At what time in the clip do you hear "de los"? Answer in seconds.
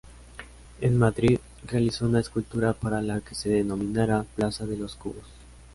4.65-4.95